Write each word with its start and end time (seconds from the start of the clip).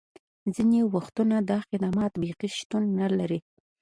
ځینې 0.55 0.79
وختونه 0.95 1.35
دا 1.49 1.57
خدمات 1.69 2.11
بیخي 2.21 2.47
شتون 2.57 2.83
نه 2.99 3.07
لري 3.17 3.39